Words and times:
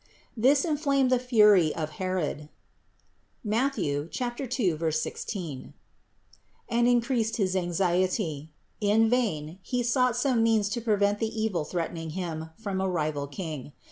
673. 0.33 0.41
This 0.49 0.65
inflamed 0.65 1.09
the 1.11 1.19
fury 1.23 1.75
of 1.75 1.89
Herod 1.91 2.49
(Matth. 3.43 3.75
2, 3.75 4.09
16) 4.91 5.73
and 6.67 6.87
increased 6.87 7.37
his 7.37 7.55
anxiety; 7.55 8.49
in 8.79 9.11
vain 9.11 9.59
he 9.61 9.83
sought 9.83 10.15
some 10.17 10.41
means 10.41 10.69
to 10.69 10.81
prevent 10.81 11.19
the 11.19 11.27
evil 11.29 11.63
threatening 11.63 12.09
Him 12.17 12.49
from 12.57 12.81
a 12.81 12.89
rival 12.89 13.27
King. 13.27 13.73